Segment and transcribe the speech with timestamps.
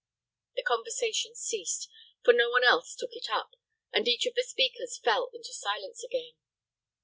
[0.55, 1.87] The conversation ceased;
[2.25, 3.51] for no one else took it up,
[3.93, 6.33] and each of the speakers fell into silence again.